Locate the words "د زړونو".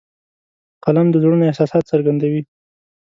1.11-1.47